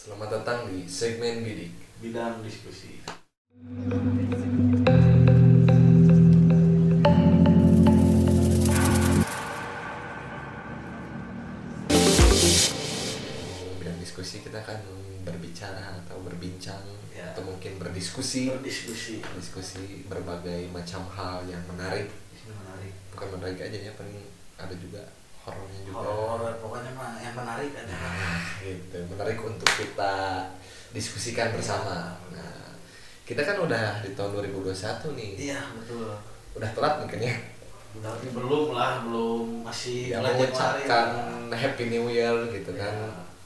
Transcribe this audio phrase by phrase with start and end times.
[0.00, 1.76] Selamat datang di segmen bidik.
[2.00, 3.04] bidang diskusi.
[13.80, 14.78] Bidang diskusi kita akan
[15.24, 16.80] berbicara atau berbincang
[17.10, 17.32] Ya.
[17.36, 19.20] atau mungkin berdiskusi, Berdiskusi.
[19.36, 22.08] diskusi berbagai macam hal yang menarik.
[22.48, 22.94] Menarik.
[23.12, 24.16] Bukan menarik aja ya, paling
[24.56, 25.04] ada juga
[25.46, 26.04] horornya juga.
[26.04, 27.96] Horor pokoknya mah yang menarik ada.
[27.96, 28.98] Nah, gitu.
[29.08, 30.14] Menarik untuk kita
[30.90, 32.18] diskusikan bersama.
[32.34, 32.76] Nah,
[33.24, 35.30] kita kan udah di tahun 2021 nih.
[35.50, 36.10] Iya betul.
[36.58, 37.34] Udah telat mungkin ya.
[37.90, 41.08] Tapi belum lah, belum masih Ya mengucapkan
[41.50, 41.58] Januari.
[41.58, 42.94] Happy New Year gitu kan.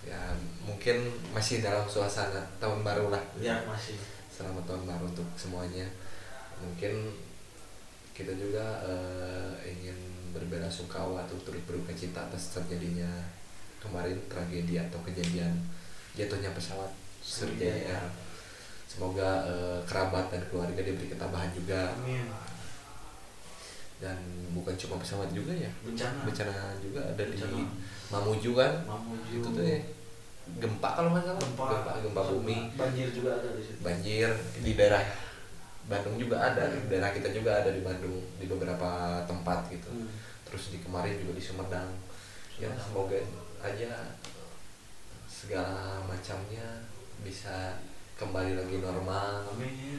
[0.05, 0.13] Ya.
[0.15, 0.21] Ya,
[0.69, 3.25] mungkin masih dalam suasana tahun baru lah.
[3.41, 3.97] Ya masih.
[4.29, 5.89] Selamat tahun baru untuk semuanya.
[6.61, 7.09] Mungkin
[8.15, 9.99] kita juga eh, ingin
[10.31, 13.11] berbela sungkawa atau turut berduka cita atas terjadinya
[13.79, 15.53] kemarin tragedi atau kejadian
[16.15, 16.89] jatuhnya pesawat
[17.21, 18.07] Sriwijaya Air.
[18.87, 22.31] Semoga eh, kerabat dan keluarga diberi ketabahan juga Amin.
[23.99, 24.15] dan
[24.53, 26.23] bukan cuma pesawat juga ya Bencana.
[26.23, 27.67] bencana juga ada di Bencana.
[28.11, 29.35] Mamuju kan Mamuju.
[29.43, 29.79] itu tuh ya
[30.61, 31.65] gempa kalau nggak salah Gempa.
[31.73, 33.81] gempa, gempa bumi Banjir juga ada di situ.
[33.81, 34.29] banjir
[34.61, 35.03] di daerah
[35.85, 38.91] Bandung juga ada di daerah kita juga ada di Bandung di beberapa
[39.25, 40.09] tempat gitu Hmm.
[40.45, 41.91] terus di kemarin juga di Sumedang
[42.55, 43.19] ya semoga
[43.61, 43.93] aja
[45.27, 46.65] segala macamnya
[47.21, 47.77] bisa
[48.15, 49.99] kembali lagi normal Amin.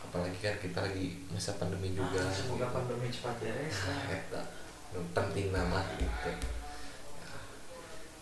[0.00, 2.76] apalagi kan kita lagi masa pandemi juga Ah, semoga gitu.
[2.76, 3.76] pandemi cepat beres.
[3.84, 4.46] Nah,
[4.88, 6.36] nu penting nama gitu Ya.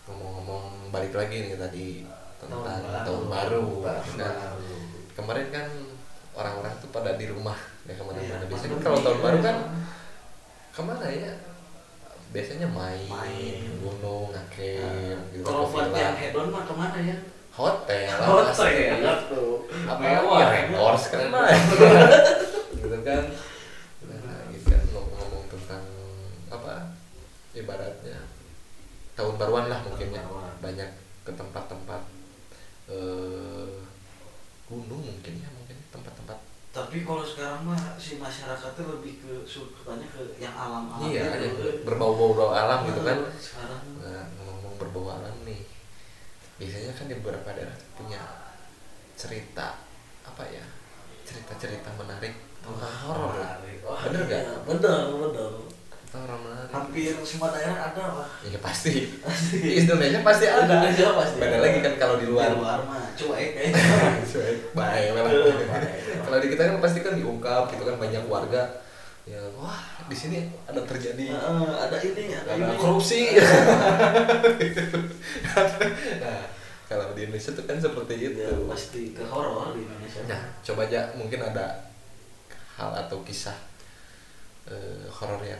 [0.05, 1.87] ngomong-ngomong balik lagi nih tadi
[2.37, 2.63] tentang
[3.03, 4.75] tahun, baru, Tahun Nah, baru.
[5.13, 5.67] kemarin kan
[6.37, 9.57] orang-orang tuh pada di rumah ya ke mana-mana Iya, biasanya kalau tahun baru kan
[10.69, 11.33] ke mana ya?
[12.27, 13.81] Biasanya main, Main.
[13.81, 14.77] gunung ngake
[15.31, 17.17] gitu Kalau buat yang hedon mah ke mana ya?
[17.49, 18.85] hotel lah Hotel pasti.
[19.01, 19.65] ya, tuh.
[19.89, 19.97] apa?
[19.97, 20.37] Mewah.
[20.37, 21.25] ya rekors kan.
[22.77, 23.23] Gitu kan.
[24.05, 24.37] Nah.
[24.53, 25.81] Gitu kan ngomong-ngomong tentang
[26.53, 26.93] apa
[27.51, 28.19] ibaratnya.
[29.17, 30.21] Tahun baruan lah mungkin ya.
[30.61, 30.89] banyak
[31.25, 32.01] ke tempat-tempat
[32.87, 33.73] eh
[34.69, 35.49] gunung mungkin ya
[36.77, 41.09] Tapi kalau sekarang mah si masyarakatnya lebih ke sukanya ke yang alam-alam.
[41.09, 41.65] iya gitu.
[41.65, 45.65] ada berbau-bau alam gitu kan Nah, Sekarang nah, ngomong-ngomong berbau alam nih
[46.61, 48.21] biasanya kan di beberapa daerah punya
[49.17, 49.81] cerita
[50.21, 50.61] apa ya
[51.25, 53.33] cerita-cerita menarik tentang horor.
[53.81, 54.43] Wah, Bener nggak?
[54.69, 55.51] Bener, bener.
[56.15, 58.27] Menarik Hampir semua daerah ada lah.
[58.39, 59.11] Iya pasti.
[59.51, 60.63] Di Indonesia pasti ada.
[60.63, 62.51] Indonesia pasti Beda lagi kan kalau di luar.
[62.51, 63.81] Di luar mah cuek kayaknya.
[64.31, 65.15] Cuek, Baik.
[66.23, 68.87] Kalau di kita kan pasti kan diungkap gitu kan banyak warga
[69.27, 69.75] ya wah
[70.07, 72.79] di sini ada terjadi Heeh, ada ini, ada, ada ini.
[72.79, 73.35] korupsi.
[76.23, 76.47] nah,
[76.87, 78.39] kalau di Indonesia tuh kan seperti itu.
[78.39, 80.23] Ya, pasti ke horor di Indonesia.
[80.31, 81.91] Nah, coba aja mungkin ada
[82.79, 83.59] hal atau kisah
[84.71, 85.59] eh, horor yang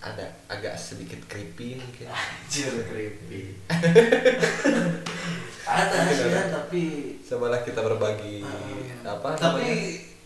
[0.00, 2.08] ada agak sedikit creepy mungkin.
[2.08, 3.60] Anjir creepy.
[5.70, 6.82] ada sih ya, tapi
[7.22, 9.14] Cobalah kita berbagi Ah.
[9.14, 9.76] apa tapi namanya?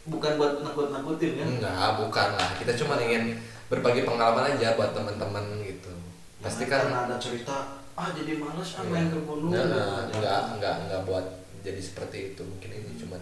[0.07, 1.45] bukan buat nakut-nakutin ya.
[1.45, 2.51] Enggak, bukan lah.
[2.55, 3.37] Kita cuma ingin
[3.67, 5.93] berbagi pengalaman aja buat teman-teman gitu.
[6.41, 7.57] Pasti kan Karena ada cerita
[7.95, 8.91] ah jadi males ah Iya.
[8.91, 9.53] main ke gunung.
[9.53, 9.63] Nah,
[10.09, 10.19] gitu.
[10.19, 11.27] enggak, enggak, enggak buat
[11.61, 12.43] jadi seperti itu.
[12.43, 13.17] Mungkin ini cuma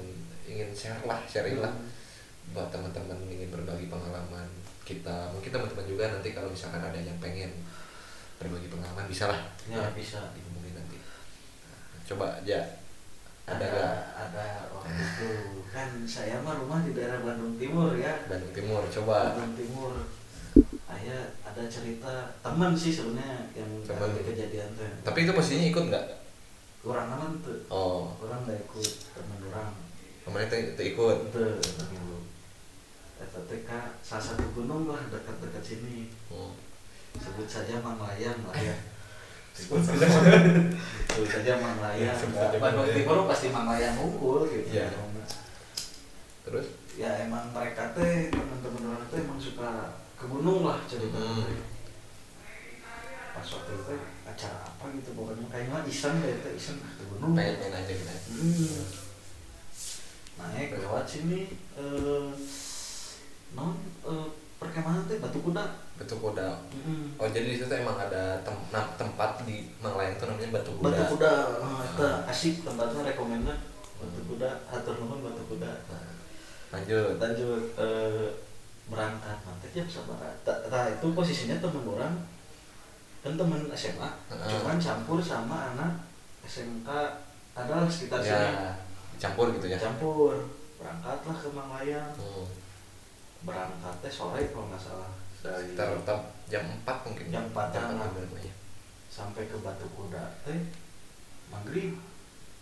[0.47, 1.73] ingin share lah, sharing lah
[2.53, 4.45] buat teman-teman ingin berbagi pengalaman
[4.83, 5.31] kita.
[5.31, 7.51] Mungkin teman-teman juga nanti kalau misalkan ada yang pengen
[8.37, 10.19] berbagi pengalaman bisa lah Ya bisa.
[10.33, 10.99] dihubungin nanti.
[11.63, 12.59] Nah, coba aja
[13.45, 15.31] ada Ada ada waktu itu
[15.67, 18.27] kan saya mah rumah di daerah Bandung Timur ya.
[18.27, 19.93] Bandung Timur coba Bandung Timur.
[20.85, 24.05] Ayah ada cerita teman sih sebenarnya yang Teman.
[24.07, 24.85] ada kejadian tuh.
[25.01, 26.07] tapi itu posisinya ikut nggak
[26.79, 27.57] Kurang aman tuh.
[27.69, 29.71] oh Orang nggak ikut teman orang.
[30.23, 31.57] kemarin itu, ikut Betul.
[33.23, 36.11] Eta teh ka salah satu gunung lah dekat-dekat sini.
[36.29, 36.51] oh.
[37.15, 38.75] Sebut saja Manglayang lah ya.
[39.57, 40.07] Sebut saja
[41.07, 42.19] Sebut saja Manglayang.
[42.63, 42.89] Bandung.
[42.91, 44.75] Timur pasti Manglayang unggul gitu.
[44.75, 44.91] Iya.
[46.43, 51.57] terus Ya emang mereka teh teman-teman orang teh emang suka ke gunung lah cerita Hmm.
[53.33, 53.95] Pas waktu itu
[54.29, 57.33] acara apa gitu pokoknya kayaknya iseng deh teh iseng ke gunung.
[57.33, 58.85] main-main aja gitu Hmm.
[60.37, 61.49] Naik lewat sini
[61.81, 62.29] eh
[63.53, 63.73] non
[64.03, 65.65] eh, perkemahan teh Batu Kuda.
[65.93, 66.49] batu kuda
[66.83, 67.15] Hmm.
[67.15, 70.89] oh jadi di situ emang ada tem- nam- tempat di Manglayang itu namanya batu kuda
[70.89, 71.33] Batu Kuda,
[71.63, 73.55] nah, itu asik tempatnya rekomendnya
[73.97, 75.71] Batu Kuda, atur nuhun Batu Kuda.
[75.87, 76.03] Nah,
[76.75, 78.27] lanjut Lanjut eh,
[78.85, 80.19] berangkat nanti jam sabar.
[80.43, 82.15] Nah, itu posisinya temen orang
[83.23, 84.49] kan temen SMA, Heeh.
[84.51, 86.03] cuman campur sama anak
[86.43, 86.89] SMK
[87.55, 88.75] ada sekitar sini ya
[89.15, 90.35] campur gitu ya campur
[90.75, 92.47] berangkatlah ke Manglayang hmm.
[93.43, 98.07] Berangkatnya sore kalau nggak salah dari sekitar tetap jam 4 mungkin Jam 4 jam -an.
[98.07, 98.55] 4 berapa ya
[99.09, 100.61] sampai ke Batu Kuda teh
[101.49, 101.93] maghrib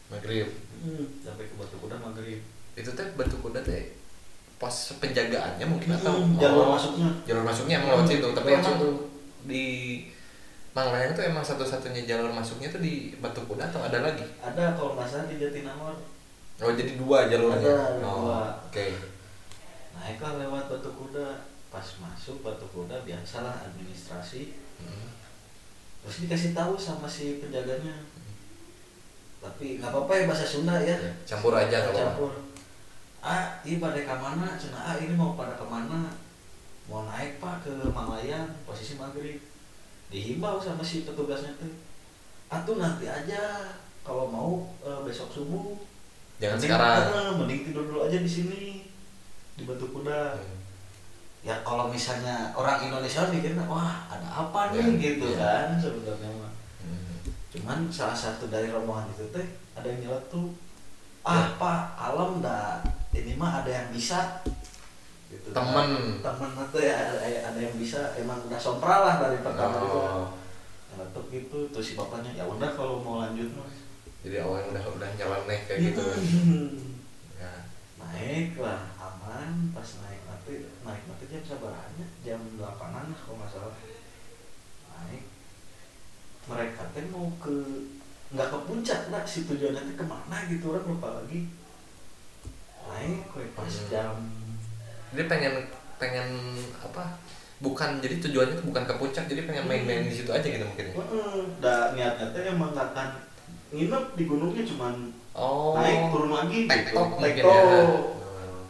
[0.09, 0.49] maghrib
[1.21, 2.41] sampai ke Batu Kuda maghrib
[2.73, 3.93] itu teh batu kuda teh
[4.57, 8.49] pos penjagaannya mungkin atau Hmm, jalur oh, masuknya jalur masuknya emang lewat Hmm, situ tapi
[8.53, 8.91] emang situ.
[9.45, 9.65] di
[10.71, 14.23] Manglayang tuh emang satu-satunya jalur masuknya tuh di Batu Kuda atau ada lagi?
[14.39, 15.99] ada kalau nggak salah di Jatinangor
[16.61, 17.57] Oh jadi dua jalurnya.
[17.57, 18.41] Ada, ada oh, dua.
[18.69, 18.87] Oke.
[20.01, 24.57] Naiklah lewat Batu Kuda pas masuk Batu Kuda biasalah administrasi.
[24.81, 25.13] Hmm.
[26.01, 27.93] terus dikasih tahu sama si penjaganya.
[29.41, 30.97] Tapi nggak apa-apa ya bahasa Sunda ya.
[30.97, 31.97] Ya, Campur aja apa-apa.
[32.17, 32.33] campur.
[33.21, 36.09] Ah ini pada ke mana cina ah ini mau pada ke mana
[36.89, 39.41] mau naik pak ke Malayang posisi maghrib.
[40.09, 41.73] Dihimbau sama si petugasnya tuh.
[42.49, 43.69] Atuh nanti aja.
[44.01, 45.77] Kalau mau eh, besok subuh.
[46.41, 47.37] Jangan Mending- sekarang.
[47.37, 48.89] mending tidur dulu aja di sini
[49.63, 50.59] Batu Kuda Hmm.
[51.41, 55.41] ya kalau misalnya orang Indonesia mikirnya wah ada apa nih Ya, gitu iya.
[55.41, 57.17] kan sebenarnya mah Hmm.
[57.49, 60.53] cuman salah satu dari rombongan itu teh ada yang nyelot tuh
[61.21, 61.33] Ya.
[61.33, 62.81] ah pak alam dah
[63.13, 64.41] ini mah ada yang bisa
[65.27, 66.21] gitu Temen.
[66.21, 70.27] temen tuh ya ada, ada yang bisa emang udah sompral lah dari pertama itu Oh.
[70.91, 73.69] nyeletuk gitu terus si bapaknya ya udah kalau mau lanjut mah
[74.21, 76.03] Jadi awalnya udah udah nyeleneh kayak gitu.
[77.41, 77.53] Ya.
[77.97, 78.85] naik lah
[79.31, 83.79] aman pas naik nanti naik nanti jam sabarannya jam delapanan kalau nggak salah
[84.91, 85.23] naik
[86.43, 87.55] mereka teh mau ke
[88.29, 91.47] nggak ke puncak lah si tujuannya teh ke mana gitu orang lupa lagi
[92.83, 93.87] naik we, pas Hmm.
[93.87, 94.15] jam
[95.11, 95.55] Jadi pengen
[95.97, 96.29] pengen
[96.77, 97.19] apa?
[97.61, 100.87] Bukan jadi tujuannya tuh bukan ke puncak, jadi pengen main-main di situ aja gitu mungkin.
[100.87, 100.95] ya?
[100.97, 103.09] Heeh, da niatnya teh emang nggak akan
[103.71, 104.95] nginep di gunungnya cuman
[105.31, 105.75] Oh.
[105.77, 107.53] naik turun lagi gitu Tektok mungkin Tektok.
[107.53, 107.63] ya.
[107.87, 108.63] Hmm.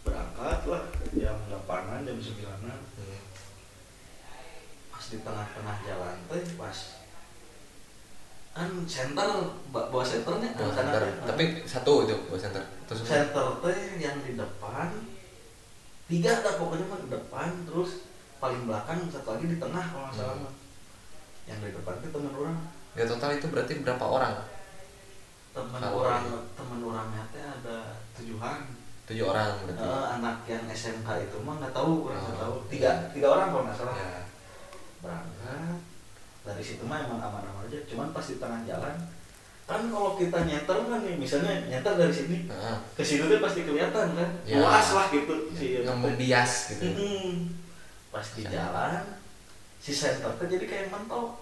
[0.00, 0.82] berangkat lah
[1.14, 3.20] jam delapanan jam sembilanan Hmm.
[4.90, 6.78] pas di tengah-tengah jalan teh pas
[8.50, 9.30] kan center
[9.68, 11.00] ba- bawa senternya kan center.
[11.00, 11.22] ada.
[11.24, 12.62] Tapi satu itu bawa center.
[12.84, 14.90] Terus center teh yang di depan
[16.06, 20.16] tiga ada pokoknya mah di depan terus paling belakang satu lagi di tengah kalau nggak
[20.16, 20.54] salah Hmm.
[21.46, 22.56] yang di depan itu teman orang
[22.90, 24.34] ya total itu berarti berapa orang?
[25.50, 26.22] teman orang
[26.52, 27.78] teman orangnya teh ada
[28.14, 28.62] tujuan
[29.04, 29.78] Tujuh orang berarti.
[29.80, 32.42] Eh, anak yang SMK itu mah nggak tahu orang nggak Oh.
[32.44, 34.10] tahu tiga tiga orang kalau nggak salah Ya.
[35.00, 35.78] Berangkat
[36.40, 38.96] dari situ mah emang aman-aman aja cuman pas di tengah jalan
[39.64, 42.76] kan kalau kita nyeter kan nih misalnya nyeter dari sini Heeh.
[42.92, 44.58] ke situ tuh pasti kelihatan kan Ya.
[44.58, 46.84] luas lah gitu si Yang membias gitu.
[46.86, 47.54] Mm-mm.
[48.08, 49.02] pas di jalan
[49.76, 51.38] si center tuh jadi kayak mentok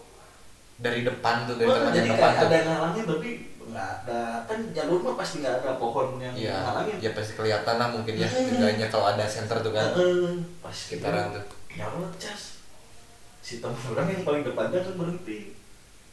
[0.76, 2.46] Dari depan tuh dari tempat jadi yang kayak depan tuh.
[2.46, 3.30] ada ngalangin tapi
[3.68, 7.74] nggak ada kan jalur mah pasti nggak ada pohon yang Iya, ngalangin ya pasti kelihatan
[7.76, 8.24] lah mungkin ya.
[8.24, 8.48] Hmm.
[8.50, 9.88] Bedanya kalau ada center tuh kan.
[10.60, 11.44] Pas Sekitaran tuh.
[11.70, 12.57] nyalot cas
[13.48, 15.56] si temen orang yang paling depan kan berhenti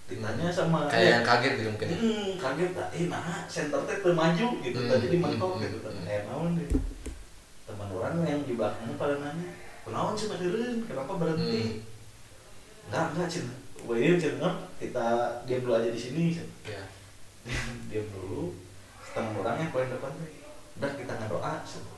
[0.07, 1.87] ditanya sama Kayak yang kaget gitu mungkin.
[1.91, 1.97] ya.
[1.99, 5.77] Hmm, kaget tak, eh nah, center teh maju gitu, Hmm, tadi di mentok hmm, gitu,
[5.83, 6.05] hmm, hmm.
[6.07, 6.69] kayak naon deh.
[7.67, 9.49] Teman orang yang di belakangnya pada nanya,
[9.83, 11.59] kenaon sih madireun, kenapa berhenti?
[11.59, 12.87] Hmm.
[12.87, 13.53] Enggak, enggak cina,
[13.83, 14.49] wah cina,
[14.79, 15.05] kita
[15.43, 16.53] diam dulu aja di sini, cina.
[16.63, 16.83] Ya.
[17.91, 18.55] diam dulu.
[19.11, 20.13] Teman orang yang paling depan
[20.79, 21.91] udah kita ngadoa, cina.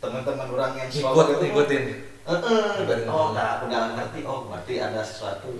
[0.00, 1.92] Teman-teman orang yang Ikut gitu,
[2.26, 2.84] Heeh.
[2.84, 3.32] Ibarat Oh, ngomong.
[3.32, 5.50] udah udah ngerti, oh berarti ada sesuatu.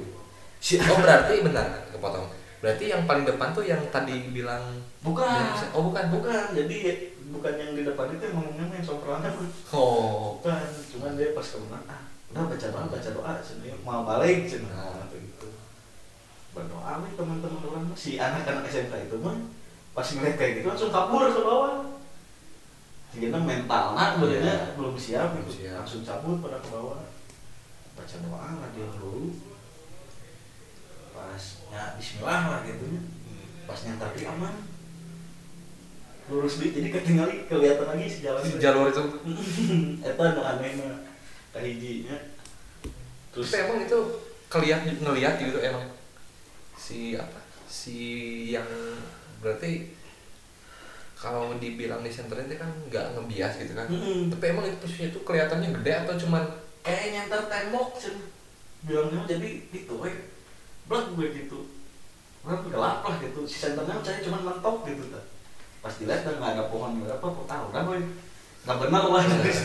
[0.61, 2.29] Si Oh berarti benar kepotong.
[2.61, 4.61] Berarti yang paling depan tuh yang tadi bilang
[5.01, 6.79] bukan, Oh bukan, bukan, jadi
[7.31, 9.29] bukan yang di depan itu yang ngomongnya yang soprano
[9.71, 10.37] Oh.
[10.37, 14.67] bukan cuman dia pas kemenang ah udah baca doa baca doa sini mau balik cina
[14.77, 14.99] Oh.
[15.09, 15.49] gitu
[16.51, 19.39] berdoa nih teman-teman orang si anak-anak SMK itu mah
[19.91, 22.00] pas ngeliat kayak gitu langsung kabur ke bawah
[23.11, 24.75] jadi mental nah sebenarnya Iya.
[24.79, 25.83] belum siap Belum gitu siap.
[25.83, 27.03] langsung cabut pada ke bawah
[27.95, 29.35] baca doa lah dia dulu
[31.11, 32.87] pas ya Bismillah lah gitu
[33.67, 34.55] pas nyantari aman
[36.31, 39.03] lurus di jadi ketinggali kelihatan lagi si jalan Si jalur itu.
[40.07, 41.03] Eta nu aneh mah
[41.51, 42.15] kahijinya.
[43.35, 43.99] Terus Terus emang itu
[44.47, 45.91] kelihat ngelihat gitu emang
[46.79, 47.99] si apa si
[48.49, 48.67] yang
[49.43, 49.91] berarti
[51.21, 54.33] kalau dibilang di center itu kan nggak ngebias gitu kan Mm-mm.
[54.33, 56.45] tapi emang itu posisinya itu kelihatannya gede atau cuman
[56.81, 58.17] kayak nyantar tembok cen.
[58.85, 60.13] Bilangnya jadi gitu we.
[60.89, 61.69] Blak gue gitu.
[62.41, 63.45] Orang gelap lah gitu.
[63.45, 65.21] Si senternya saya cuma mentok gitu ta.
[65.85, 68.01] Pas dilihat dan nggak ada pohon nggak apa tahu udah we.
[68.65, 69.61] Nggak benar lah terus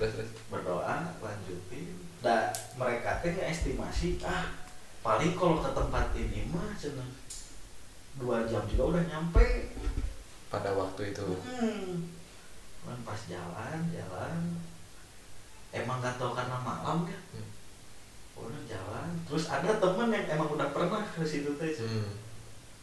[0.00, 2.48] terus berdoa lanjutin dan
[2.78, 4.46] mereka teh estimasi ah
[5.02, 7.10] paling kalau ke tempat ini mah cenah
[8.14, 9.74] dua jam juga udah nyampe
[10.52, 12.20] pada waktu itu hmm.
[12.82, 14.36] Cuman pas jalan jalan
[15.72, 17.48] emang nggak tahu karena malam ya Hmm.
[18.48, 22.10] udah jalan terus ada temen yang emang udah pernah ke situ teh hmm.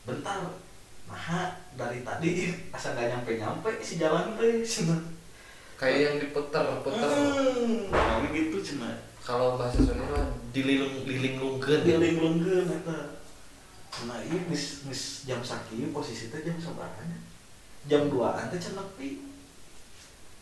[0.09, 0.41] bentar
[1.09, 4.97] nah dari tadi asa nggak nyampe nyampe si jalan teh cina
[5.77, 7.93] kayak yang diputer puter hmm.
[7.93, 8.89] nah, gitu cina
[9.29, 12.99] kalau bahasa Sunda mah dililing liling lungkeun Biling lengkeun eta.
[14.09, 17.28] Nah, ieu geus geus jam sakieu posisi teh jam sabaranya?
[17.85, 19.09] Jam 2-an teh cenah nepi.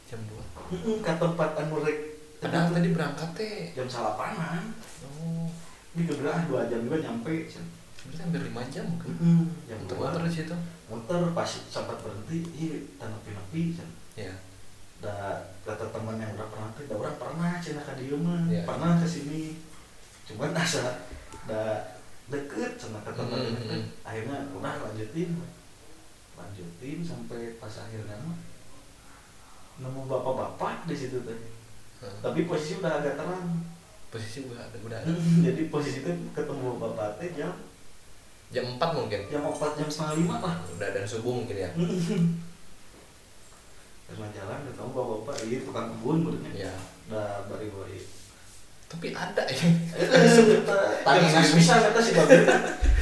[0.08, 1.98] jam 2 Heeh, ka tempat anu rek
[2.38, 4.72] padahal tadi berangkat teh jam salapanan.
[5.04, 5.48] oh
[5.94, 7.34] Ini kebetulan 2 jam juga nyampe.
[7.46, 7.72] cenah.
[8.00, 10.24] berarti hampir lima jam kan Heeh, jam 2.
[10.24, 10.56] di situ
[10.88, 13.96] Muter pas sempat berhenti, ieu teh nepi-nepi cenah.
[14.16, 14.34] ya
[14.98, 15.14] Da
[15.62, 18.64] kata teman yang udah pernah teh, da urang pernah cenah ka dieu mah, Iya.
[18.64, 19.60] pernah ke sini.
[20.26, 21.04] Cuman asa
[21.46, 21.84] da
[22.28, 23.78] deket cenah kata teman Hmm, deket.
[23.78, 23.86] hmm.
[24.02, 25.30] Akhirnya udah lanjutin.
[26.38, 28.38] Lanjutin sampai pas akhirnya mah
[29.78, 31.40] nemu bapak-bapak di situ teh.
[32.02, 32.18] Hmm.
[32.22, 33.66] Tapi posisi udah agak terang.
[34.08, 35.12] posisi udah ada udah ada
[35.44, 37.52] Jadi posisi itu ketemu bapak teh jam
[38.48, 40.56] jam 4 mungkin jam 4 jam setengah lima lah.
[40.64, 41.68] udah dan subuh mungkin ya
[44.08, 46.64] Karena jalan ketemu bapak-bapak, iya tukang kebun berarti.
[46.64, 46.72] ya
[47.12, 48.00] Udah bari-bari.
[48.88, 49.68] Tapi ada ya
[51.04, 52.40] Tadi nggak bisa kata si bapak.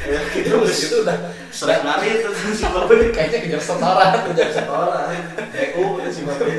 [0.05, 1.17] Ya gitu itu udah
[1.53, 3.13] sering lari itu si bapak.
[3.13, 5.09] kayaknya kejar setoran Udah setoran.
[5.53, 6.49] BU si bapak.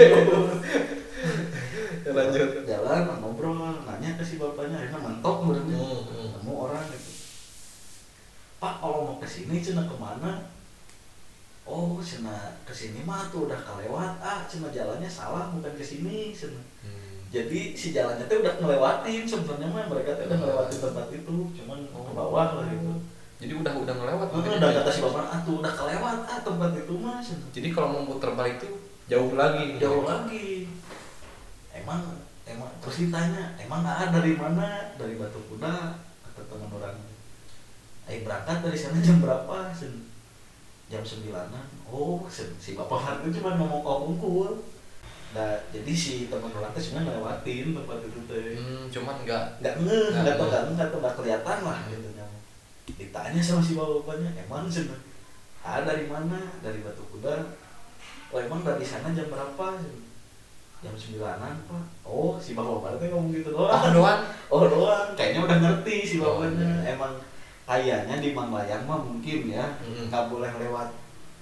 [2.16, 5.75] lanjut Jalan ngobrol, nanya ke si bapaknya, akhirnya mentok berarti.
[5.75, 6.28] Hmm, hmm.
[6.33, 7.11] Ketemu orang gitu.
[8.56, 10.49] Pak kalau mau ke sini cina ke mana?
[11.66, 14.23] Oh, cina ke sini mah tuh udah kelewat.
[14.23, 16.33] Ah, cina jalannya salah, bukan ke sini.
[16.33, 16.62] Cina.
[16.80, 17.06] Hmm.
[17.26, 21.78] Jadi si jalannya tuh udah ngelewatin sebenarnya mah mereka tuh udah ngelewatin tempat itu, cuman
[21.90, 22.92] ke bawah lah gitu.
[23.37, 26.71] jadi udah udah ngelewat Oh, udah kata si bapak, ah tuh udah kelewat ah tempat
[26.73, 27.18] itu mah.
[27.52, 28.73] Jadi kalau mau putar balik tuh
[29.11, 30.71] jauh lagi Jauh lagi.
[31.75, 32.00] Emang
[32.47, 34.95] emang terus ditanya, emang ah dari mana?
[34.97, 36.97] Dari Batu Kuda kata teman orang.
[38.06, 39.75] Ayo berangkat dari sana jam berapa?
[39.75, 40.06] Sen?
[40.87, 41.66] Jam sembilanan.
[41.90, 42.54] Oh, sen.
[42.62, 43.83] si bapak itu cuma ngomong
[44.14, 44.62] unggul.
[45.37, 48.57] Nah, jadi si teman orang teh cuma ngelewatin tempat itu teh.
[48.57, 52.25] hmm, cuman nggak Nggak ngeh, Nggak tau nggak nggak tau nggak kelihatan lah gitu nya.
[52.88, 54.88] Ditanya sama si bapak-bapaknya, emang sen?
[55.61, 56.40] Ah dari mana?
[56.59, 57.37] Dari Batu Kuda.
[58.28, 59.66] Oh emang dari sana jam berapa?
[60.78, 61.85] Jam sembilanan pak.
[62.02, 63.69] Oh si bapak-bapak teh ngomong gitu doang.
[63.71, 64.21] apa doang
[64.55, 66.64] Oh doang, kayaknya udah ngerti si Oh, bapaknya.
[66.64, 66.97] iya.
[66.97, 67.12] Emang
[67.66, 70.07] kayaknya di Manglayang mah mungkin ya Mm-mm.
[70.07, 70.88] nggak boleh lewat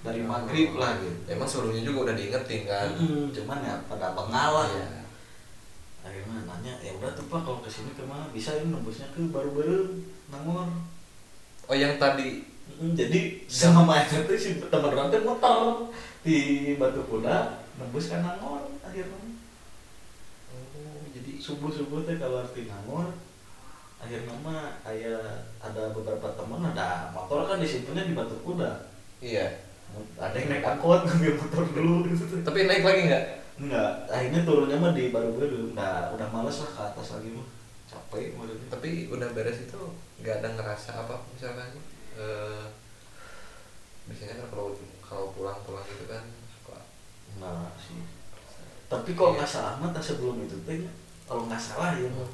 [0.05, 1.17] dari maghrib lah gitu.
[1.33, 4.69] emang sebelumnya juga udah diingetin kan Mm-mm, cuman ya pada pengalah.
[4.69, 5.01] Iya.
[6.05, 9.25] Akhirnya nanya, ya udah tuh pak kalau ke sini ke mana bisa ini nembusnya ke
[9.33, 10.69] baru-baru Nangor.
[11.65, 15.85] oh yang tadi Mm, jadi sama macam tuh si teman orang teh muter
[16.25, 16.37] di
[16.81, 19.21] Batu Kuda nembus ke Nangor akhirnya.
[20.49, 23.13] oh jadi subuh subuh teh kalau arti Nangor
[24.01, 28.89] akhirnya mah kayak ada beberapa teman ada motor kan disimpannya di Batu Kuda
[29.21, 29.64] iya
[30.15, 31.95] ada yang naik angkot ngambil motor dulu.
[32.43, 33.25] Tapi naik lagi nggak?
[33.55, 37.47] Enggak akhirnya turunnya mah di baru baru udah udah males lah ke atas lagi mah.
[37.85, 39.81] Capek maksudnya tapi udah beres itu
[40.19, 41.79] nggak ada ngerasa apa misalkan
[42.15, 42.65] eh
[44.05, 46.79] biasanya kan kalau kalau pulang-pulang gitu kan suka.
[47.35, 47.99] Enggak sih.
[48.85, 49.37] Tapi kalau Iya.
[49.43, 50.83] nggak salah mah sebelum itu teh
[51.25, 52.29] kalau nggak salah ya mah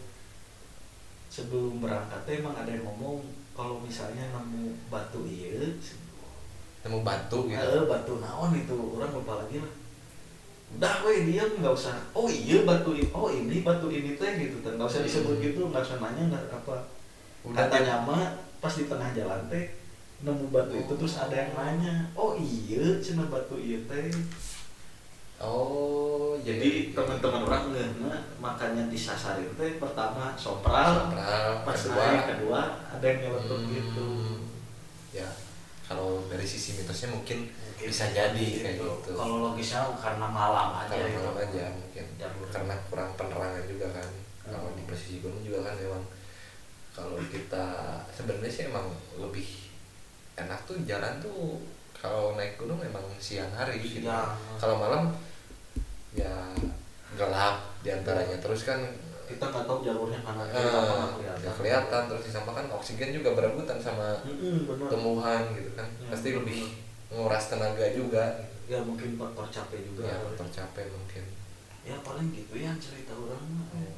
[1.32, 3.24] sebelum berangkat emang ada yang ngomong
[3.56, 5.64] kalau misalnya nemu batu iya
[6.82, 7.62] nemu batu gitu.
[7.62, 9.74] Eh, batu naon itu orang lupa lagi lah.
[10.72, 14.64] Udah weh diam nggak usah oh iya batu ini oh ini batu ini teh gitu
[14.64, 15.44] kan nggak usah disebut Hmm.
[15.44, 16.78] gitu nggak usah nanya nggak apa.
[17.44, 18.24] Udah katanya mah
[18.58, 19.66] pas di tengah jalan teh
[20.22, 24.08] nemu batu itu terus ada yang nanya oh iya cina batu iya teh.
[25.42, 31.98] Oh jadi teman-teman orang nggak makanya disasarin teh pertama sopral Sopral, pas kedua.
[31.98, 34.10] naik kedua ada yang nyeletuk Hmm, gitu
[35.12, 35.26] ya
[35.92, 39.12] kalau dari sisi mitosnya mungkin bisa jadi kayak gitu.
[39.12, 41.20] Kalau logisnya karena malam aja kalau gitu.
[41.20, 42.06] malam aja mungkin.
[42.16, 42.48] Jalur.
[42.48, 44.10] karena kurang penerangan juga kan.
[44.48, 46.04] Kalau di posisi gunung juga kan memang
[46.96, 47.66] kalau kita
[48.16, 48.88] sebenarnya sih emang
[49.20, 49.48] lebih
[50.40, 51.60] enak tuh jalan tuh
[51.92, 54.08] kalau naik gunung emang siang hari gitu.
[54.56, 55.12] Kalau malam
[56.16, 56.56] ya
[57.20, 58.40] gelap di antaranya.
[58.40, 58.80] Terus kan
[59.32, 61.54] kita nggak tahu jalurnya kanan eh, apa nggak kelihatan.
[61.56, 64.88] kelihatan terus disampaikan oksigen juga berebutan sama Mm-mm, benar.
[64.88, 65.88] tumbuhan gitu kan.
[65.98, 66.38] Ya, pasti benar.
[66.40, 66.60] lebih
[67.10, 68.26] nguras tenaga juga.
[68.66, 71.24] Ya mungkin faktor capek juga ya faktor capek mungkin.
[71.82, 73.68] Ya paling gitu ya cerita orang mah.
[73.74, 73.96] Oh.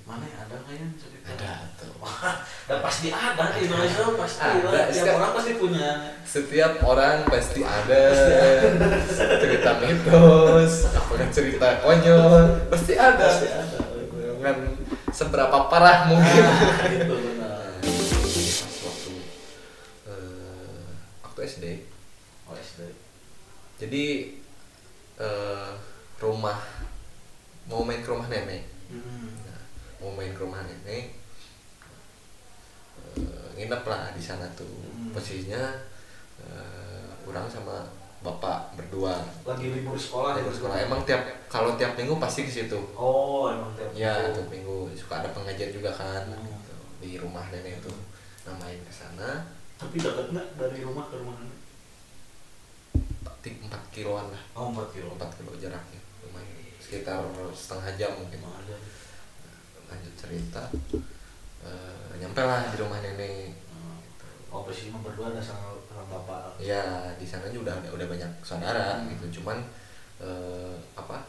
[0.00, 1.26] mana ada nggak ya cerita?
[1.30, 1.94] Ada tuh.
[2.66, 4.66] Dan pasti ada di Indonesia pasti Ada.
[4.66, 4.72] lah.
[4.82, 5.90] Tiap Setiap- orang pasti punya.
[6.24, 8.02] setiap orang pasti ada.
[9.38, 13.22] Cerita mitos apakah cerita konyol pasti ada.
[13.22, 13.59] Pasti ada
[15.20, 16.44] seberapa parah mungkin.
[16.48, 17.76] Ah, itu benar.
[18.80, 19.12] Waktu
[20.08, 20.88] eh,
[21.20, 21.64] waktu SD
[22.48, 22.80] oh SD
[23.76, 24.04] jadi
[25.20, 25.70] eh,
[26.16, 26.56] rumah
[27.68, 28.64] mau main ke rumah nenek.
[28.88, 29.28] Hmm.
[29.44, 29.62] Nah,
[30.00, 31.12] mau main ke rumah nenek
[33.20, 34.64] eh, nginep lah di sana tuh.
[34.64, 35.12] Hmm.
[35.12, 35.84] posisinya
[36.40, 37.84] eh, orang sama
[38.24, 39.20] bapak berdua.
[39.44, 40.80] Lagi libur sekolah libur sekolah.
[40.80, 41.20] Emang tiap
[41.52, 42.80] kalau tiap minggu pasti ke situ.
[42.96, 43.19] Oh
[43.52, 44.34] emang tiap ya minggu.
[44.34, 44.76] tiap minggu.
[44.94, 46.46] Suka ada pengajian juga kan Hmm.
[46.46, 47.96] gitu, di rumah nenek tuh
[48.42, 49.44] nah main ke sana.
[49.76, 51.58] Tapi dekat nggak dari rumah ke rumah nenek?
[53.40, 54.42] Tik empat kiloan lah.
[54.52, 55.16] Oh 4 kilo.
[55.16, 56.00] Empat kilo jaraknya.
[56.20, 56.52] Lumayan.
[56.76, 58.40] Sekitar setengah jam mungkin.
[58.44, 58.76] Ada
[59.88, 60.62] lanjut cerita.
[61.60, 63.52] Eh, nyampe lah di rumah nenek.
[63.72, 63.96] Hmm.
[64.50, 66.60] oh posisi berdua ada sama sama bapak?
[66.60, 66.82] Ya
[67.16, 69.08] di sana juga udah udah banyak saudara Hmm.
[69.08, 69.40] gitu.
[69.40, 69.56] Cuman
[70.20, 71.24] eh, apa?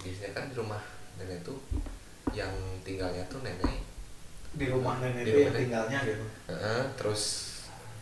[0.00, 0.80] Biasanya kan di rumah
[1.20, 1.58] nenek tuh
[2.30, 2.50] yang
[2.80, 3.84] tinggalnya tuh nenek
[4.50, 5.60] di rumah nenek Di rumah nenek.
[5.60, 7.22] tinggalnya gitu eh, terus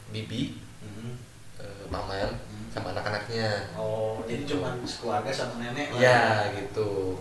[0.09, 1.19] bibi Hmm.
[1.59, 2.71] eh, paman Hmm.
[2.71, 6.21] sama anak-anaknya oh jadi cuman sekeluarga sama nenek lah ya
[6.55, 7.19] gitu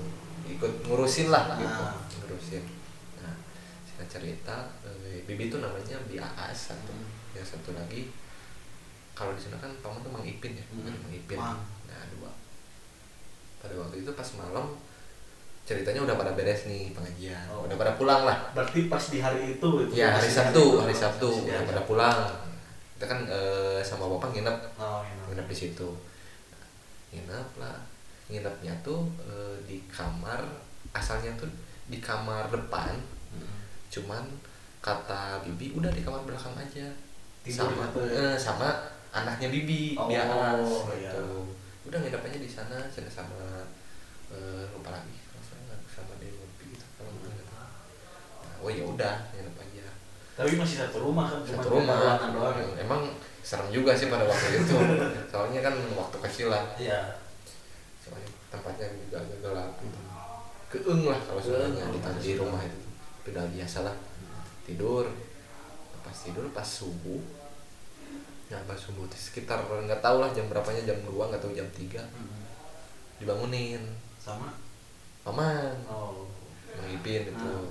[0.47, 1.97] ikut ngurusin lah gitu Ah.
[2.15, 2.61] ngurusin
[3.17, 3.33] nah
[3.83, 7.09] singkat cerita eh, bibi tuh namanya Bi Aas satu Hmm.
[7.33, 8.13] yang satu lagi
[9.11, 11.57] kalau di sana kan paman tuh Mang Ipin ya bukan Mang Ipin Mang.
[11.83, 12.29] nah dua
[13.57, 14.77] pada waktu itu pas malam
[15.67, 17.43] ceritanya udah pada beres nih pengajian.
[17.51, 17.67] Oh.
[17.67, 18.37] udah pada pulang lah.
[18.55, 20.79] Berarti pas di hari itu itu ya hari Sabtu itu.
[20.79, 21.27] hari Sabtu.
[21.27, 22.17] Di udah hari pada pulang.
[22.95, 24.57] Kita kan eh, sama bapak nginep.
[24.79, 25.89] Oh iya nginep di situ.
[27.11, 27.77] Nginep lah.
[28.31, 30.39] Nginepnya tuh eh, di kamar
[30.95, 31.51] asalnya tuh
[31.91, 32.95] di kamar depan.
[33.27, 33.59] Hmm.
[33.91, 34.23] cuman
[34.79, 36.87] kata bibi udah di kamar belakang aja.
[37.43, 38.31] Tidur sama ya?
[38.31, 38.69] eh, sama
[39.11, 40.63] anaknya bibi Oh, dia alas
[40.95, 41.11] iya.
[41.11, 41.51] gitu.
[41.91, 42.79] Udah nginep aja di sana
[43.11, 43.67] sama
[44.31, 47.69] eh, lupa lagi kalau saya nggak sama dia ngopi gitu kalau nggak salah.
[48.43, 49.85] nah, oh ya udah nginep aja.
[50.37, 51.97] Tapi masih satu rumah kan cuma satu rumah.
[52.29, 53.01] doang Hmm, emang
[53.41, 54.75] serem juga sih pada waktu itu.
[55.31, 56.63] Soalnya kan waktu kecil lah.
[56.77, 57.17] Iya.
[58.01, 59.71] Soalnya tempatnya juga agak gelap.
[60.67, 62.79] Keeng lah kalau sebenarnya di, di rumah itu.
[63.23, 63.95] Tapi udah biasa lah.
[64.67, 65.05] Tidur.
[66.03, 67.19] Pas tidur pas subuh.
[68.47, 71.99] Ya pas subuh sekitar nggak tahu lah jam berapanya jam 2 nggak tahu jam 3
[71.99, 72.39] Hmm.
[73.19, 73.83] dibangunin.
[74.21, 74.53] Sama?
[75.25, 75.75] Paman.
[75.89, 76.23] Oh.
[76.77, 77.67] Mang Ipin itu Ah.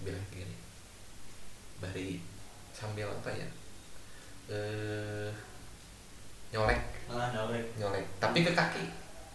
[0.00, 0.56] Bilang gini
[1.80, 2.20] bari
[2.72, 3.48] sambil apa ya?
[4.48, 5.28] Eh
[6.52, 6.80] nyolek.
[7.08, 7.64] Ah nyolek.
[7.76, 8.84] Nyolek tapi ke kaki.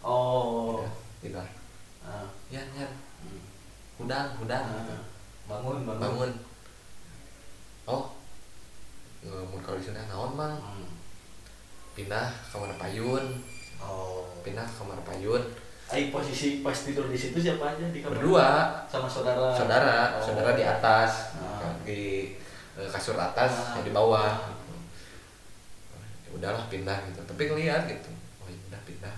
[0.06, 0.86] Oh.
[1.22, 1.50] Gitu lah.
[2.06, 2.26] Ah.
[2.54, 2.86] Ya ya
[3.26, 3.42] Hmm.
[3.98, 4.94] udang udang gitu.
[4.94, 5.02] Ah.
[5.50, 6.02] bangun bangun.
[6.02, 6.32] Bangun.
[7.86, 8.14] Oh
[9.26, 10.86] ngomong kalau di sana naon mang Hmm.
[11.98, 13.26] pindah kamar payun.
[13.82, 14.30] Oh.
[14.46, 15.42] Pindah kamar payun
[15.86, 18.18] Ai posisi pas tidur di situ siapa aja di kamar?
[18.18, 18.48] berdua
[18.86, 19.54] sama saudara.
[19.54, 20.22] saudara Oh.
[20.24, 21.70] saudara di atas Ah.
[21.86, 22.34] di
[22.74, 23.78] eh, kasur atas Ah.
[23.78, 24.34] yang di bawah
[26.26, 28.10] ya udahlah pindah gitu tapi ngeliat gitu
[28.42, 29.16] oh ya udah pindah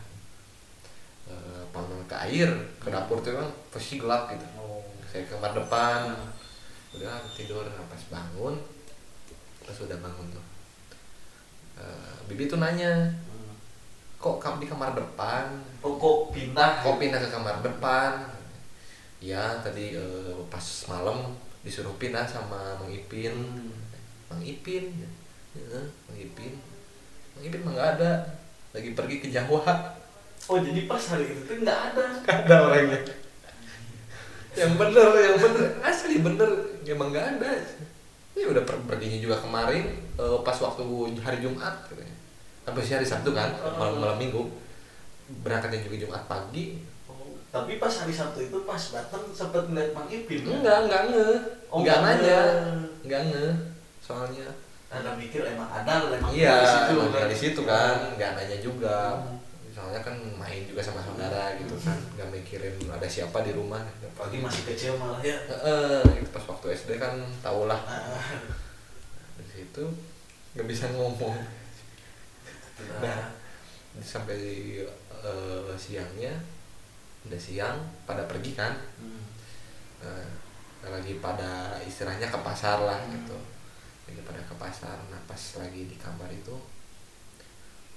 [1.70, 4.84] panggil ke air ke dapur tuh kan posisi gelap gitu Oh.
[5.06, 6.28] saya ke kamar depan Ah.
[6.92, 8.56] udah tidur nah, pas bangun
[9.62, 10.46] pas udah bangun tuh
[11.78, 12.90] Eh, bibi tuh nanya.
[14.18, 15.46] Kok kamu di kamar depan?
[15.86, 16.82] Oh, kok pindah?
[16.82, 18.26] kok pindah ke kamar depan?
[19.22, 23.34] Ya tadi eh, pas malam disuruh pindah sama Mang Ipin.
[23.34, 23.74] Hmm.
[24.30, 24.94] Mang Ipin?
[25.54, 26.54] Ya, Mang Ipin.
[27.38, 28.12] Mang Ipin mah nggak ada.
[28.74, 29.64] Lagi pergi ke Jawa.
[30.48, 32.06] Oh, jadi pas hari itu tuh nggak ada.
[32.26, 33.00] nggak ada orangnya.
[34.58, 35.66] Yang bener yang bener.
[35.86, 36.50] Asli bener.
[36.88, 37.52] Emang nggak ada.
[38.38, 40.84] Ya udah per perginya juga kemarin eh, pas waktu
[41.26, 42.07] hari Jumat katanya
[42.68, 43.48] tapi sih hari Sabtu kan
[43.80, 44.44] malam malam minggu.
[45.40, 46.84] Berangkatnya juga Jumat pagi.
[47.08, 50.44] Oh, tapi pas hari Sabtu itu pas datang sempat ngeliat Mang Ipin.
[50.44, 50.60] kan?
[50.60, 51.30] enggak enggak nge.
[51.72, 52.42] Oh, enggak nggak nanya.
[53.08, 53.46] enggak nge
[54.04, 54.48] soalnya.
[54.92, 57.28] Ada mikir emang ada emang iya di situ emang kan.
[57.32, 57.96] di situ kan.
[58.20, 59.00] Enggak nanya juga.
[59.16, 59.40] Hmm.
[59.78, 61.96] soalnya kan main juga sama saudara gitu kan.
[62.20, 63.80] Nggak mikirin ada siapa di rumah.
[64.20, 65.38] Pagi masih kecil malah ya.
[65.48, 68.42] Heeh, itu pas waktu SD kan tau lah Ah,
[69.40, 69.86] di situ
[70.58, 71.38] nggak bisa ngomong
[72.78, 73.30] Nah, Nah,
[74.00, 74.38] sampai
[75.18, 76.34] eh, siangnya
[77.26, 79.24] udah siang pada pergi kan hmm.
[79.98, 80.28] Eh,
[80.86, 83.12] lagi pada istilahnya ke pasar lah Hmm.
[83.12, 83.38] gitu
[84.06, 86.54] lagi pada ke pasar nah pas lagi di kamar itu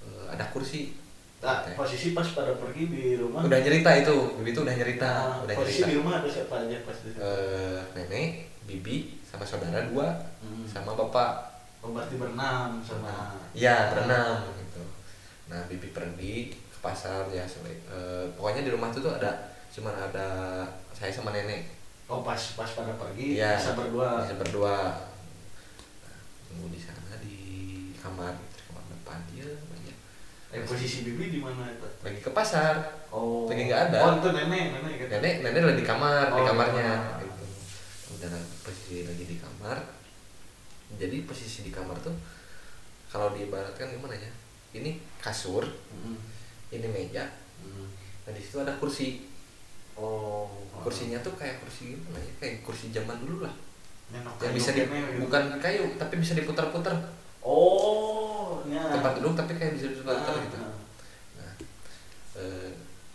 [0.01, 0.97] eh, ada kursi
[1.41, 3.41] Nah, posisi pas pada pergi di rumah.
[3.41, 6.53] udah nyerita itu bibi tuh udah nyerita Nah, udah posisi nyerita di rumah ada siapa
[6.59, 7.17] aja pas di situ?
[7.19, 8.29] Eh, nenek
[8.63, 10.65] bibi sama saudara dua Hmm.
[10.65, 13.41] sama bapak Oh, berarti berenam sama.
[13.51, 14.83] Iya berenam gitu.
[15.47, 19.31] Nah bibi pergi ke pasar ya eh, pokoknya di rumah tuh tuh ada
[19.67, 20.27] cuman ada
[20.91, 21.73] saya sama nenek
[22.05, 23.55] Oh, pas pas pada pergi Iya.
[23.55, 24.19] bisa berdua.
[24.21, 24.77] bisa berdua.
[26.01, 27.37] Nah, tunggu di sana di
[27.95, 29.95] kamar di kamar depan dia banyak
[30.51, 31.87] Eh, posisi bibi di mana itu?
[32.01, 33.47] lagi ke pasar Oh.
[33.47, 33.99] Lagi nggak ada.
[34.01, 35.09] Oh, itu nenek, nenek gitu.
[35.09, 37.19] nenek nenek lagi di kamar di Oh, kamarnya di kamar.
[37.23, 37.45] gitu.
[38.11, 39.77] udah posisi lagi di kamar
[40.95, 42.13] jadi posisi di kamar tuh
[43.07, 44.31] kalau diibaratkan gimana ya
[44.73, 46.15] ini kasur Hmm.
[46.69, 47.27] ini meja
[47.59, 47.87] Hmm.
[48.21, 49.27] nah di situ ada kursi
[49.93, 50.47] Oh.
[50.81, 53.53] kursinya tuh kayak kursi gimana ya kayak kursi zaman dulu lah
[54.09, 55.21] Nenok yang bisa di, gitu.
[55.21, 56.95] bukan kayu tapi bisa diputar-putar
[57.41, 58.81] Oh, ya.
[58.89, 60.73] tempat duduk tapi kayak bisa diputar-putar Ah, gitu ah.
[61.35, 61.51] nah,
[62.35, 62.69] eh,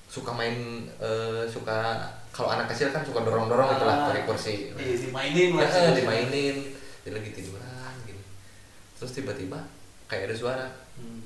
[0.06, 0.56] suka main
[0.92, 1.96] eh, suka
[2.28, 5.64] kalau anak kecil kan suka dorong-dorong gitu lah Ah, pakai kursi Di, dimainin lah.
[5.64, 6.75] Ya, dimainin
[7.06, 7.62] dia lagi tiduran
[8.02, 8.18] gini
[8.92, 9.62] terus tiba-tiba
[10.04, 11.22] kayak ada suara Hmm.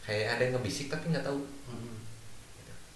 [0.00, 1.96] kayak ada yang ngebisik tapi nggak tahu Hmm.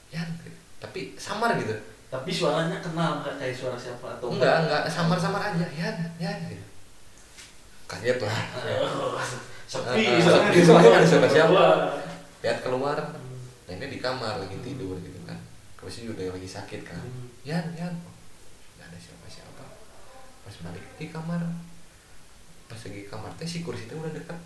[0.08, 0.52] ya gitu.
[0.76, 1.72] tapi samar gitu
[2.06, 6.62] Tapi suaranya kenal nggak kayak suara siapa atau enggak enggak samar-samar aja ya ya gitu.
[7.86, 8.38] kaget lah
[8.76, 9.14] Oh,
[9.66, 11.50] sepi, Ah, ah, sepi, soalnya ada siapa-siapa.
[11.50, 11.78] Keluar.
[12.38, 13.42] lihat keluar Hmm.
[13.66, 15.34] nenek di kamar lagi tidur gitu kan
[15.76, 17.26] posisi udah lagi sakit kan Hmm.
[17.42, 17.94] Yan Yan
[18.74, 19.64] nggak ada siapa-siapa
[20.42, 21.42] pas balik di kamar
[22.66, 24.38] pas lagi kamar teh si kursi teh udah dekat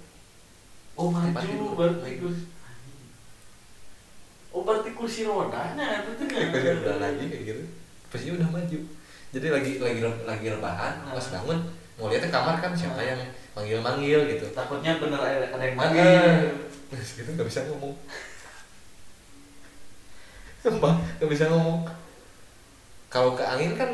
[0.95, 1.73] Oh maju tidur.
[1.73, 2.21] berarti Maju.
[2.23, 2.45] kursi.
[4.51, 7.63] Oh berarti kursi rodanya itu tuh nggak udah lagi kayak gitu
[8.07, 8.79] posisinya udah maju
[9.31, 11.15] jadi lagi lagi lagi rebahan Ah.
[11.15, 11.59] pas bangun
[11.95, 13.07] mau lihat ke kamar kan siapa Ah.
[13.07, 16.51] yang manggil manggil gitu Takutnya bener ada, yang Ah, manggil.
[16.91, 17.95] Terus gitu nggak bisa ngomong
[20.61, 21.87] Sumpah nggak bisa ngomong
[23.07, 23.91] kalau ke angin kan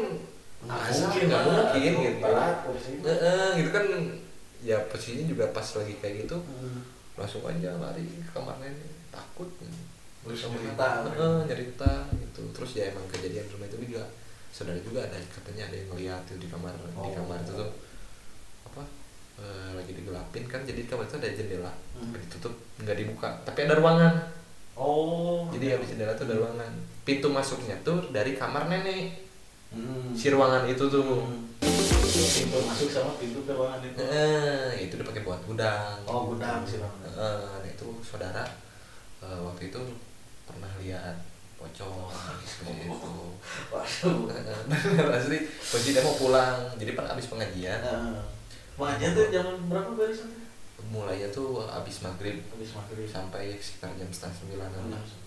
[0.62, 2.26] masa nggak mungkin gitu
[2.62, 2.90] kursi.
[3.00, 3.84] Heeh, gitu kan
[4.58, 6.80] ya posisinya juga pas lagi kayak gitu Hmm.
[7.14, 9.46] langsung aja lari ke kamar nenek takut
[10.26, 10.58] Terus ibu.
[10.74, 14.02] Heeh, nyerita gitu terus ya emang kejadian rumah itu juga
[14.48, 17.12] saudara juga ada katanya ada yang ngeliat tuh di kamar di Oh.
[17.14, 17.70] kamar itu tuh
[18.66, 18.82] apa
[19.36, 22.10] eh, lagi digelapin kan jadi di kamar itu ada jendela Hmm.
[22.12, 24.12] ditutup nggak dibuka tapi ada ruangan
[24.74, 25.46] Oh.
[25.48, 29.28] jadi habis jendela tuh ada ruangan pintu masuknya tuh dari kamar nenek
[29.68, 30.10] Hmm.
[30.12, 31.44] si ruangan itu tuh Hmm.
[32.16, 33.98] Pintu masuk sama pintu ke ruangan itu.
[33.98, 36.94] eh itu udah pakai buat gudang Oh gudang sih bang.
[37.02, 37.16] Eh,
[37.52, 38.44] nah itu saudara
[39.18, 39.80] eh, waktu itu
[40.42, 41.16] pernah lihat
[41.56, 42.08] pocong
[42.40, 43.14] seperti itu
[43.72, 44.16] Waduh.
[44.28, 48.20] bener asli posisi dia mau pulang jadi pas abis pengajian Nah,
[48.76, 50.28] Pengajian tuh jam berapa beresnya?
[50.86, 53.08] mulainya tuh abis maghrib Habis maghrib.
[53.08, 55.24] sampai sekitar jam setengah sembilanan lah Hmm.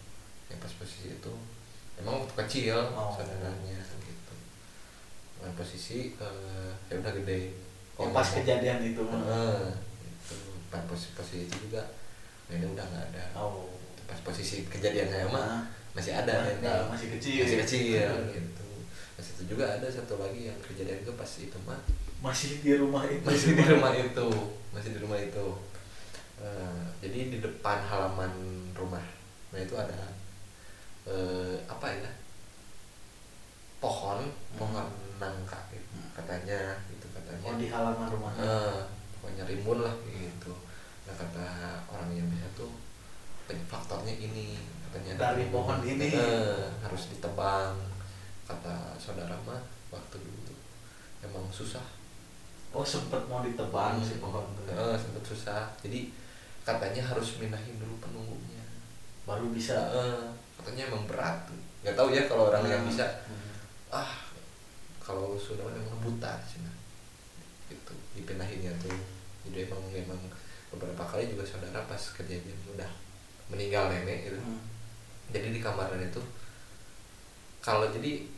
[0.47, 1.33] ya pas posisi itu
[1.95, 3.09] emang waktu kecil Oh.
[3.11, 4.08] saudaranya gitu
[5.39, 7.55] nah, posisi eh, ya udah gede.
[7.99, 9.03] Oh Ya, pas kejadian itu.
[9.03, 9.63] Heeh,
[10.03, 10.35] gitu.
[10.71, 11.83] pas posisi, posisi itu juga.
[12.47, 13.23] Nenek udah nggak ada.
[13.35, 13.67] Oh.
[14.09, 15.61] pas posisi kejadian saya mah Nah,
[15.93, 17.45] masih ada nah, nenek nah, masih kecil.
[17.45, 18.67] masih kecil gitu.
[19.13, 21.77] Pas itu juga ada satu lagi yang kejadian itu pas itu mah.
[22.25, 23.21] Masih di rumah itu.
[23.21, 24.27] masih di rumah itu.
[24.73, 25.47] Masih di rumah itu.
[26.39, 28.31] Eh, jadi di depan halaman
[28.73, 29.03] rumah.
[29.51, 30.09] Nah itu ada
[31.05, 32.11] eh, apa ya?
[33.77, 34.25] Pohon
[34.57, 34.87] pohon
[35.19, 36.09] nangka gitu Hmm.
[36.15, 38.41] katanya gitu katanya Oh di halaman rumahnya.
[38.41, 38.81] Eh,
[39.13, 40.53] pokoknya rimbun lah gitu
[41.03, 41.45] nah kata
[41.87, 42.69] orang yang bisa tuh
[43.65, 44.55] faktornya ini
[44.85, 46.09] katanya Dari pohon ini.
[46.09, 47.73] Eh, harus ditebang
[48.43, 50.57] kata saudara mah waktu tuh
[51.21, 51.83] emang susah
[52.69, 54.69] Oh sempet mau ditebang si pohon tuh.
[54.69, 56.13] Eh, sempet susah jadi
[56.61, 58.61] katanya harus minahin dulu penunggunya
[59.25, 59.73] Baru bisa.
[59.91, 61.49] Eh, katanya emang berat
[61.81, 62.89] nggak tahu ya kalau orang yang Hmm.
[62.89, 63.49] bisa Hmm.
[63.89, 64.11] ah
[65.09, 66.75] kalau sudah memang buta sih nah.
[67.65, 68.93] gitu dipindahinnya tuh
[69.49, 70.21] jadi emang memang
[70.69, 72.85] beberapa kali juga saudara pas kejadian udah
[73.49, 74.61] meninggal nenek gitu Hmm.
[75.29, 76.25] jadi di kamar nenek tuh
[77.59, 78.29] kalau jadi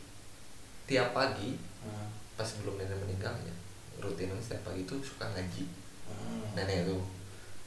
[0.84, 2.08] tiap pagi Hmm.
[2.32, 3.52] pas belum nenek meninggalnya
[3.98, 5.64] rutinan setiap pagi itu suka ngaji
[6.08, 6.56] Hmm.
[6.56, 7.04] nenek tuh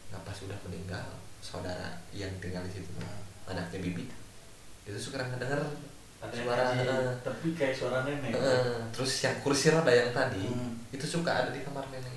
[0.09, 1.05] nah pas udah meninggal
[1.39, 3.21] saudara yang tinggal di situ Hmm.
[3.45, 4.09] anaknya bibi
[4.85, 5.61] itu suka ngedenger
[6.25, 8.31] Ada yang suara ngaji, eh, tapi kayak suara nenek.
[8.31, 10.73] eh, terus yang kursi roda yang tadi Hmm.
[10.89, 12.13] itu suka ada di kamar nenek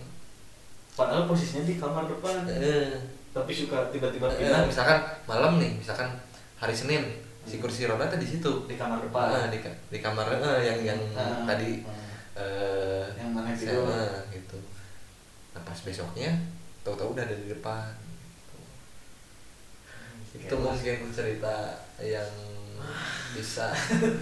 [0.90, 2.42] Padahal posisinya di kamar depan.
[2.44, 2.90] Eh,
[3.28, 6.10] Tapi suka tiba-tiba pindah misalkan malam nih misalkan
[6.56, 7.06] hari senin
[7.44, 7.62] si Hmm.
[7.62, 9.30] kursi roda tadi di situ di kamar depan.
[9.30, 12.34] Eh, di, di kamar eh, yang yang Ah, tadi hmm.
[12.34, 13.86] eh Yang mana tidur.
[13.88, 14.58] eh, gitu
[15.48, 16.30] nah pas besoknya
[16.82, 17.90] tahu-tahu udah ada di depan
[20.28, 20.44] gitu.
[20.44, 21.54] itu mungkin cerita
[21.98, 22.30] yang
[23.32, 23.66] bisa.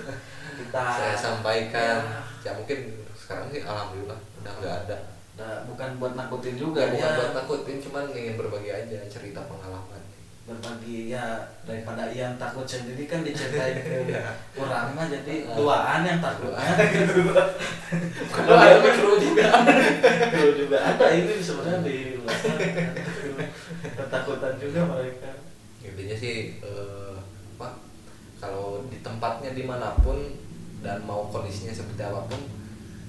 [0.58, 1.98] Kita saya sampaikan.
[2.00, 2.78] Ya, ya mungkin
[3.12, 4.96] sekarang sih alhamdulillah udah nggak ada.
[5.36, 10.00] Nah, bukan buat nakutin juga ya, bukan buat takutin cuman ingin berbagi aja cerita pengalaman.
[10.46, 14.30] Berbagi ya daripada yang takut sendiri kan diceritain ke Iya.
[14.56, 16.54] orang mah jadi duaan yang takut
[18.30, 19.48] Kalau ada mikro juga
[20.30, 22.58] Dulu juga ada ini sebenarnya di luar sana.
[23.98, 25.30] ketakutan juga mereka.
[25.82, 27.05] Intinya sih apa
[28.46, 30.14] kalau di tempatnya di mana pun
[30.78, 32.38] dan mau kondisinya seperti apa pun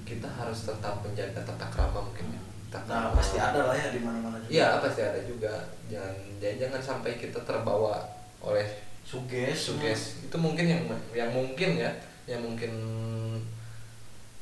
[0.02, 3.16] kita harus tetap menjaga tata krama mungkin ya Tata nah krama.
[3.16, 5.52] pasti ada lah ya di mana mana juga Iya pasti ada juga
[5.86, 8.02] jangan jangan, jangan sampai kita terbawa
[8.40, 8.66] oleh
[9.04, 10.82] suges suges itu mungkin yang
[11.14, 11.92] yang mungkin ya
[12.26, 12.72] yang mungkin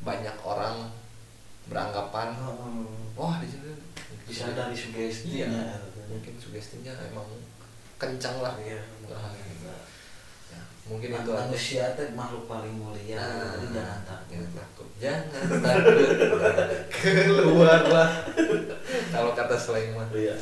[0.01, 0.91] banyak orang
[1.67, 2.87] beranggapan Heeh.
[3.15, 3.75] wah di sini
[4.27, 5.47] bisa dari sugesti Iya.
[5.51, 5.77] ya.
[6.07, 7.27] mungkin sugestinya emang
[7.99, 8.79] kencang lah Iya.
[9.07, 9.31] Wah,
[10.87, 10.95] gitu.
[10.95, 13.19] Ya, mungkin itu manusia teh makhluk paling mulia.
[13.19, 14.27] Nah, jadi jangan takut.
[14.31, 14.89] jangan takut.
[15.03, 15.27] Jangan
[15.63, 15.99] takut.
[16.95, 18.11] Keluar lah
[19.11, 20.07] kalau kata slang mah.
[20.15, 20.37] Iya.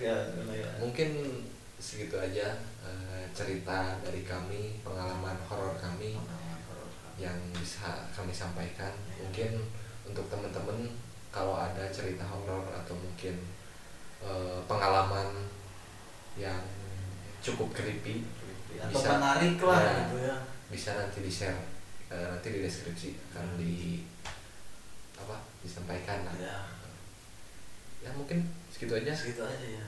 [0.00, 0.16] Ya,
[0.54, 0.68] ya.
[0.80, 1.42] mungkin
[1.76, 6.14] segitu aja eh, cerita dari kami pengalaman horor kami.
[7.16, 8.92] yang bisa kami sampaikan.
[9.16, 9.64] Mungkin
[10.04, 10.84] untuk teman-teman
[11.32, 13.40] kalau ada cerita horor atau mungkin
[14.20, 15.48] eh, pengalaman
[16.36, 16.60] yang
[17.40, 18.20] cukup creepy
[18.80, 19.10] atau Bisa.
[19.16, 19.92] menarik lah Ya.
[20.04, 20.36] gitu ya
[20.66, 21.58] bisa nanti di share
[22.08, 24.02] nanti di deskripsi akan di
[25.16, 26.58] apa disampaikan lah ya
[28.02, 29.86] ya mungkin segitu aja segitu aja ya